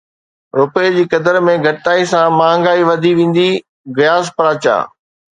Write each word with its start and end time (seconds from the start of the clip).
رپئي 0.59 0.87
جي 0.93 1.01
قدر 1.11 1.35
۾ 1.47 1.53
گهٽتائي 1.65 2.07
سان 2.11 2.25
مهانگائي 2.39 2.81
وڌي 2.89 3.11
ويندي، 3.19 3.49
غياث 3.99 4.25
پراچا 4.37 4.75